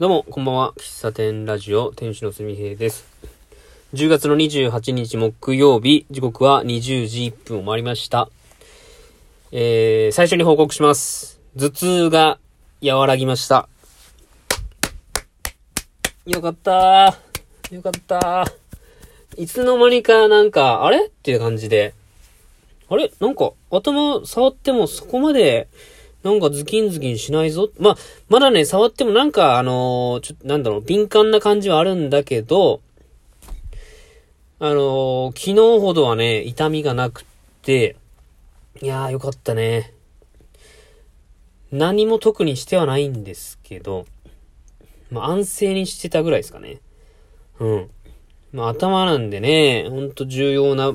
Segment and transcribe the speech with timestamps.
[0.00, 0.72] どうも、こんばんは。
[0.76, 3.06] 喫茶店ラジオ、店主のすみへいです。
[3.94, 8.28] 10月の28日木曜日、時刻は20時1分を回りました。
[9.52, 11.38] えー、最初に報告します。
[11.56, 12.40] 頭痛が
[12.82, 13.68] 和らぎました。
[16.26, 17.76] よかったー。
[17.76, 19.40] よかったー。
[19.40, 21.06] いつの間にかなんか、あれ？
[21.06, 21.94] っていう感じで、
[22.88, 23.12] あれ？
[23.20, 25.68] なんか、頭触ってもそこまで、
[26.24, 27.70] なんかズキンズキンしないぞ。
[27.78, 27.96] まあ、
[28.30, 32.80] まだね、触ってもなんか、あのーちょっと、なんだろう、敏感な感じはあるんだけど、
[34.58, 37.24] あのー昨日ほどはね、痛みがなくっ
[37.60, 37.96] て、
[38.80, 39.92] いやーよかったね。
[41.70, 44.06] 何も特にしてはないんですけど、
[45.10, 46.80] まあ、安静にしてたぐらいですかね。
[47.60, 47.90] うん。
[48.54, 50.94] まあ、頭なんでね、ほんと重要な、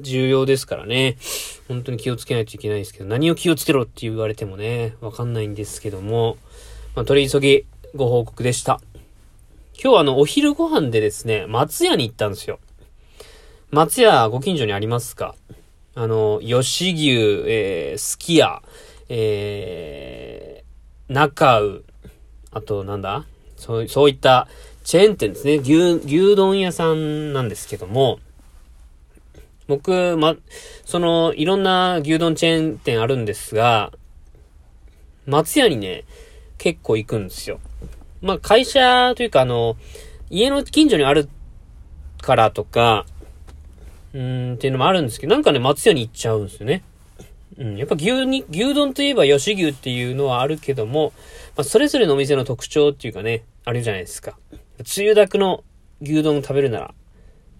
[0.00, 1.18] 重要ですからね。
[1.68, 6.38] 本当に気をつけないといけないですけど、何を気をつけろって言われてもね、わかんないんですけども、
[6.94, 8.80] まあ、取り急ぎご報告でした。
[9.74, 12.58] 今日はあの、お昼ご飯でですね、松屋に行ったんですよ。
[13.70, 15.34] 松屋ご近所にありますか？
[15.94, 17.10] あの、吉牛、
[17.46, 18.62] えー、すき家、
[19.10, 21.80] えー、中尾、
[22.50, 23.26] あとなんだ？
[23.56, 24.48] そう、そういった
[24.84, 25.54] チェーン店ですね。
[25.54, 28.20] 牛、牛丼屋さんなんですけども、
[29.66, 30.36] 僕、ま、
[30.84, 33.92] その、いろんな牛丼チェーン店あるんですが、
[35.26, 36.04] 松屋にね、
[36.58, 37.60] 結構行くんですよ。
[38.20, 39.76] まあ、会社というか、あの、
[40.28, 41.30] 家の近所にある
[42.20, 43.06] からとか、
[44.12, 46.82] うーん、っていうのもあるんですけど、なんかね、松屋に行っちゃうんですよね。
[47.56, 51.14] うん、やっぱ牛に、牛丼といえば吉牛っていうのはあるけども、
[51.56, 54.36] まあ、それぞれのお店の特徴っていうかね、あるじゃないですか。
[54.82, 55.62] つゆだくの
[56.02, 56.94] 牛丼を食べるなら、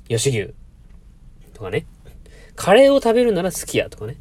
[0.08, 0.54] 吉牛。
[1.52, 1.86] とかね。
[2.56, 4.16] カレーを食べるならすき家とかね。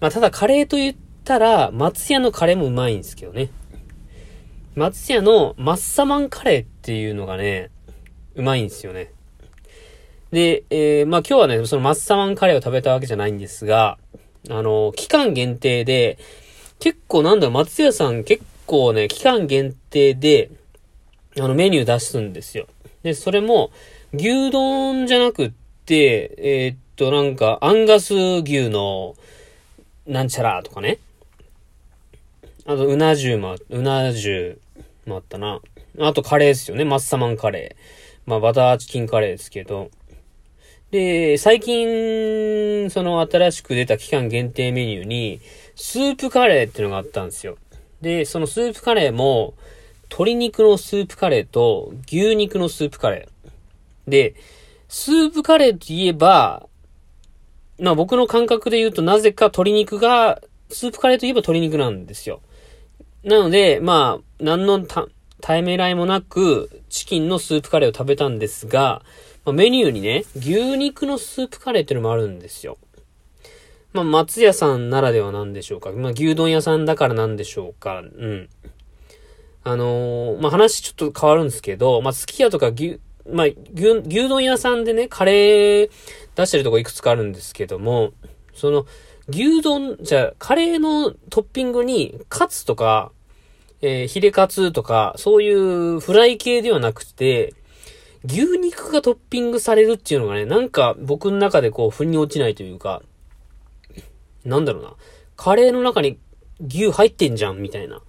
[0.00, 3.50] まあ、ただカレーと言ったら、松屋のカレーもうまいんですけどね。
[4.74, 7.70] 松屋のマッサマンカレーっていうのがね、
[8.34, 9.12] うまいんですよね。
[10.30, 13.98] で、えー、まあ今日はね、そのマッサマンカレーを食べたわけじゃないんですが、
[14.48, 16.18] あの、期間限定で、
[16.78, 20.50] 結構なんだろ、松屋さん結構ね、期間限定で、
[21.38, 22.66] あの、メニュー出すんですよ。
[23.02, 23.70] で、それも、
[24.12, 25.52] 牛丼じゃなくっ
[25.86, 29.14] て、えーっと、なんか、アンガス牛の、
[30.06, 30.98] なんちゃらとかね。
[32.66, 34.58] あと、うな重も、うな重
[35.06, 35.60] もあったな。
[35.98, 36.84] あと、カレーですよね。
[36.84, 37.82] マッサマンカレー。
[38.26, 39.90] まあ、バターチキンカレーですけど。
[40.90, 45.40] で、最近、その新しく出た期間限定メニューに、
[45.74, 47.56] スープカレーっていうのがあったんですよ。
[48.02, 49.54] で、そのスープカレーも、
[50.12, 54.10] 鶏肉のスープカレーと牛肉のスープカレー。
[54.10, 54.34] で、
[54.86, 56.68] スープカレーといえば、
[57.80, 62.42] まあ僕の感覚で言うとなぜか鶏肉が、スープカレーといえば鶏肉なんですよ。
[63.24, 65.06] なので、まあ、何のた、
[65.40, 69.02] ためらいもなく、チキンのスープカレーを食べたんですが、
[69.46, 72.76] まあ、メニューにね、牛肉のスープカレーっていうのもあるんですよ。
[73.94, 75.90] まあ、松屋さんならではなんでしょうか。
[75.92, 78.00] まあ、牛丼屋さんだからなんでしょうか。
[78.00, 78.48] うん。
[79.64, 83.00] あのーまあ、話ちょっと変わるんですけど、まあ、すき家とか牛、
[83.30, 85.90] まあ、牛、牛丼屋さんでね、カレー
[86.34, 88.12] 出してるとこいくつかあるんですけども、
[88.54, 88.86] その、
[89.28, 93.12] 牛丼、じゃ、カレーのトッピングに、カツとか、
[93.80, 97.54] えーヒレカツとか、そういうフライ系ではなくて、
[98.24, 103.02] 牛肉がトッピングされるっていうのがね、なんか僕の中でこう、腑に落ちないというか、
[104.44, 104.94] なんだろうな。
[105.36, 106.18] カレーの中に
[106.60, 108.00] 牛入ってんじゃん、みたいな。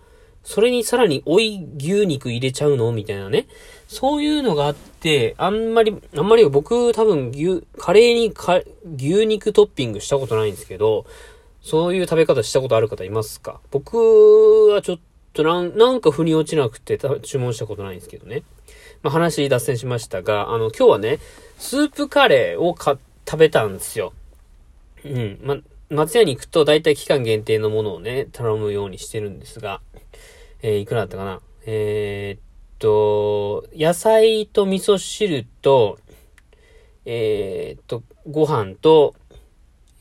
[0.44, 2.92] それにさらに追い牛肉入れちゃうの？
[2.92, 3.48] みたいなね。
[3.88, 8.62] そういうのがあって、あんまり、あんまり僕多分牛、カレーにか
[8.96, 11.06] 牛肉トッピングしたことないんですけど、
[11.62, 13.60] そういう食べ方したことある方いますか？
[13.72, 15.00] 僕はちょっ
[15.34, 18.44] となん、なんか腑に落ちなくて注文したことないんですけどね。
[19.02, 21.20] まあ、話脱線しましたが、あの、今日はね、
[21.58, 24.14] スープカレーをか、食べたんですよ。
[25.06, 25.40] うん。
[25.44, 25.58] ま、
[25.90, 29.82] 松屋に行くと大体期間限定のものをね、頼むようにしてるんですが、
[30.64, 31.42] えーいくらだったかな？
[31.66, 32.42] えーっ
[32.80, 36.00] と、野菜と味噌汁と、
[37.06, 39.14] えーっと、ご飯と、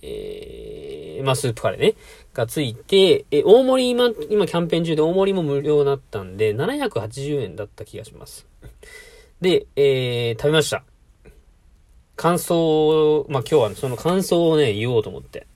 [0.03, 1.95] えー、まあ、スープカレーね、
[2.33, 8.47] がついて、え、大盛り今、今キャンペーン中で大盛りも無料だったんで、780円だった気がします。
[9.41, 10.85] で、えー、食べました。
[12.17, 15.47] 感想を、まあ、今日はその感想をね、言おうと思って。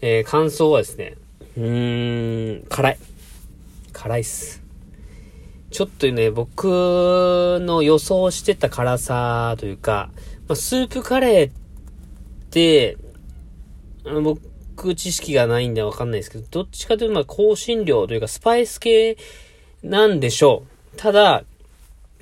[0.00, 1.16] えー、感想はですね、
[1.56, 2.98] うーん、辛い。
[3.98, 4.62] 辛いっす。
[5.72, 10.10] ちょっとね、僕の予想してた辛さというか、
[10.46, 11.52] まあ、スープカレーっ
[12.50, 12.96] て、
[14.04, 19.18] 僕知識がないんでわかんないですけど、どっちかというとまあ香辛料というかスパイス系
[19.82, 20.62] なんでしょ
[20.94, 20.96] う。
[20.96, 21.44] ただ、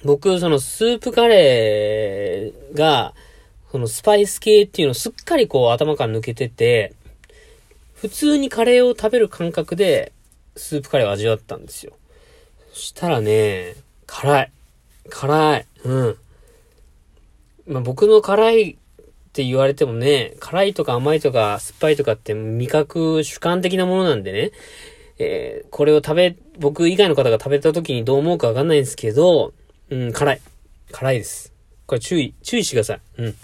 [0.03, 3.15] 僕、そのスープカレーが、
[3.71, 6.95] そのスパイス系っていうのをすっかりこう頭から抜けてて、
[7.95, 10.13] 普通にカレーを食べる感覚で
[10.57, 11.93] スープカレーを味わったんですよ。
[12.73, 13.75] そしたらね、
[14.07, 14.53] 辛い。
[15.11, 15.67] 辛い。
[15.85, 16.17] うん。
[17.69, 18.77] まあ、僕の辛いっ
[19.33, 24.51] て言われてもね、辛いとか甘いとか酸っぱいとかって味覚主観的なものなんでね、
[25.19, 29.53] えー、これを食べ、僕以外の方が食べた時にどう思うかわかんないんですけど、
[29.91, 30.41] うん、辛い。
[30.93, 31.53] 辛いです。
[31.87, 33.01] これ注意、注意してください。
[33.19, 33.35] うん。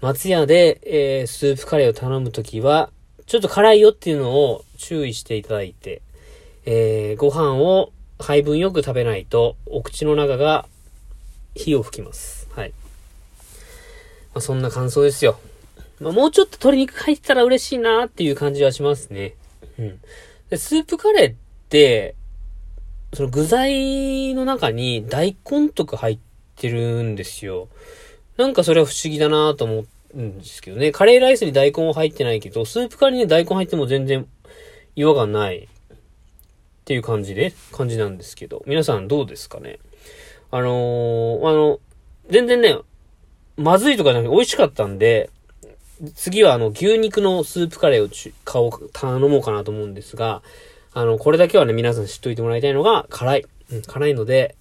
[0.00, 2.90] 松屋で、えー、スープカレーを頼むときは、
[3.26, 6.02] ちょっと辛いよっていうのを注意していただいて、
[6.66, 10.66] えー、ご飯を配分よく食べないと、お口の中が
[11.54, 12.48] 火を吹きます。
[12.54, 12.70] はい。
[12.70, 15.38] まあ、そんな感想ですよ。
[16.00, 19.34] まあ、もうちょっと鶏肉入ってたら嬉しいなっていう感じはしますね。
[19.78, 20.00] うん。
[20.50, 21.34] で、スープカレーっ
[21.68, 22.14] て、
[23.12, 26.18] その具材の中に大根とか入っ
[26.56, 27.68] てるんですよ。
[28.36, 29.84] なんかそれは不思議だなと思
[30.14, 30.90] うんですけどね。
[30.90, 34.26] カレーライスに大根は入ってないけど、スープカレーに大根入っても全然
[34.96, 35.68] 違和感ない
[36.84, 38.62] っていう感じで、感じなんですけど。
[38.66, 39.78] 皆さんどうですかね？
[40.50, 41.80] あのー、あの、
[42.28, 42.78] 全然ね、
[43.56, 45.30] まずいとかじゃなくて美味しかったんで、
[46.14, 48.10] 次はあの、牛肉のスープカレーを
[48.44, 50.42] 買おう、頼もうかなと思うんですが、
[50.92, 53.46] あの、これだけはね、皆さん知っといてもらいたいのが、辛い。
[53.72, 54.54] うん、辛いので、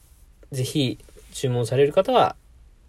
[0.52, 0.98] ぜひ、
[1.34, 2.38] 注文される方は、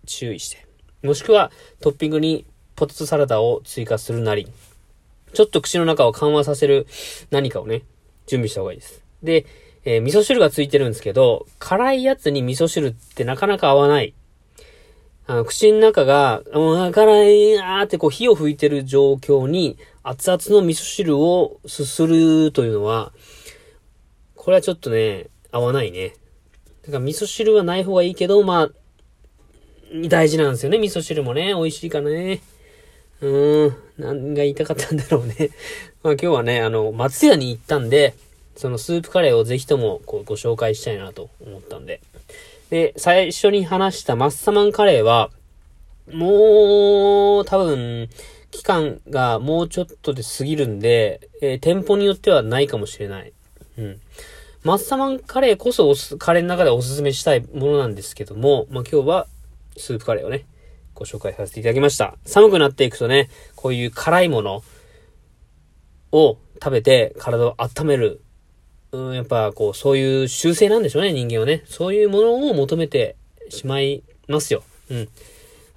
[0.07, 0.65] 注意して。
[1.03, 1.51] もしくは、
[1.81, 2.47] トッピングに
[2.77, 4.47] ポテトサラダを追加するなり、
[5.33, 6.87] ちょっと口の中を緩和させる
[7.31, 7.83] 何かをね、
[8.27, 9.04] 準備した方がいいです。
[9.25, 9.47] で、
[9.85, 14.15] えー、味噌汁がついてるんですけど、辛いやつに味噌汁ってなかなか合わない。
[15.27, 23.13] あの、口の中が、うん、辛いなーってこう火を吹いてる状況に、熱々の味噌汁をすするというのは、
[24.35, 26.15] これはちょっとね、合わないね。
[26.83, 28.71] だから味噌汁はない方がいいけど、まあ、
[30.09, 31.55] 大事なんですよね、味噌汁もね。
[31.55, 32.43] 美味しいからね。
[33.21, 35.51] うーん、何が言いたかったんだろうね。
[36.03, 38.15] まあ今日はね、あの、松屋に行ったんで、
[38.57, 42.01] そのスープカレーをぜひともこうご紹介したいなと思ったんで。
[42.71, 45.31] で、最初に話したマッサマンカレーは、
[46.13, 48.09] もう、多分、
[48.51, 53.33] 期間がもうちょっとで過ぎるんで、えー、店舗によってはないかもしれない。
[53.79, 54.01] うん。
[54.63, 59.27] マッサマンカレーこそカレーの中でおすすめしたいものなんですけども、まあ、今日は
[59.77, 60.47] スープカレーをね、
[60.95, 62.17] ご紹介させていただきました。
[62.25, 64.63] 寒くなっていくとね、こういう辛いもの
[66.13, 68.23] を食べて体を温める。
[68.95, 71.65] うん、やっぱこう、そういう習性なんでしょうね、人間はね。
[71.67, 73.17] そういうものを求めて
[73.49, 74.63] しまいますよ。
[74.89, 75.09] うん。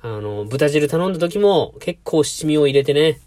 [0.04, 3.20] あの、豚汁頼んだ時も結構七味を入れてね、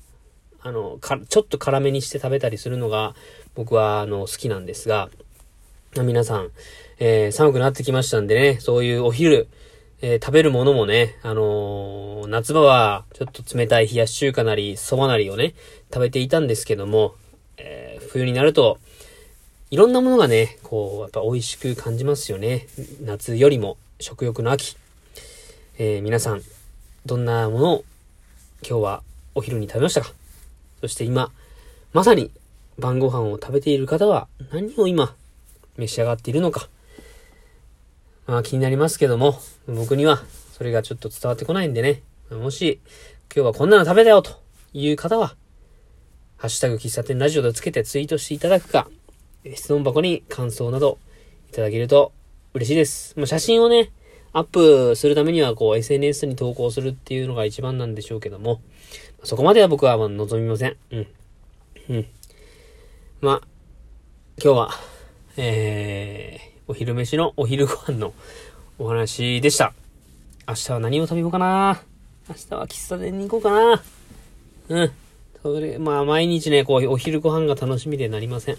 [0.63, 3.17] あの、か、ちょっと辛めにして食べたりするのが
[3.57, 5.11] 僕はあの、好きなんですが、
[6.01, 6.51] 皆さん、
[7.01, 9.49] えー、寒くなってきましたんでね、そういうお昼、
[10.03, 15.55] えー、食べるものもね、あのー、夏場はちょっと冷たい冷やし中華なり、そばなりをね、
[15.93, 17.17] 食べていたんですけども、
[17.57, 18.79] えー、冬になると、
[19.71, 22.67] いろんなものがね、こう、やっぱ美味しく感じますよね。
[23.05, 24.77] 夏よりも食欲の秋。
[25.79, 26.43] えー、皆さん、
[27.07, 27.85] どんなものを
[28.69, 29.03] 今日は
[29.37, 30.13] お昼に食べましたか？
[30.81, 31.31] そして今、
[31.93, 32.33] まさに
[32.81, 35.15] 晩ご飯を食べている方は何を今
[35.77, 36.69] 召し上がっているのか？
[38.27, 39.39] まあ気になりますけども、
[39.69, 40.21] 僕には
[40.53, 42.03] それがちょっと伝わってこないんでね。
[42.33, 42.81] もし、
[43.33, 44.33] 今日はこんなの食べたよと
[44.73, 45.37] いう方は、
[46.39, 48.89] ハッシュタグ喫茶店ラジオでつけてツイートしていただくか、
[49.45, 50.99] 質問箱に感想など
[51.51, 52.13] いただけると
[52.55, 53.15] 嬉しいです。
[53.17, 53.91] まあ、写真をね、
[54.33, 58.61] アップするためにはこう SNS に投稿するっていうのが一番なんでしょうけども、
[59.25, 60.77] そこまでは僕はま望みません。
[60.91, 61.07] うん。
[61.89, 62.07] うん。
[63.21, 63.49] まあ、
[64.43, 64.71] 今日は、
[65.37, 68.13] えー、お昼飯のお昼ご飯の
[68.79, 69.73] お話でした。
[70.49, 71.83] 明日は何を食べようかな
[72.29, 73.83] 明日は喫茶店に行こうかな
[74.69, 74.91] うん。
[75.43, 78.57] それ、まあ、毎日ね、こう、お昼ご飯が楽しみでなりません。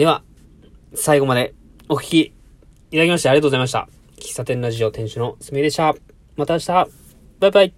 [0.00, 0.22] では、
[0.94, 1.52] 最後まで
[1.90, 2.32] お聞きい
[2.92, 3.86] ただきましてありがとうございました。
[4.16, 5.94] 喫茶店ラジオ店主のすみでした。
[6.36, 6.66] また明日
[7.38, 7.74] バイバイ